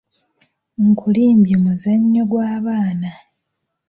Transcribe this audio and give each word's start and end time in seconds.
Nkulimbye 0.87 1.55
muzannyo 1.63 2.23
gw’abaana. 2.31 3.11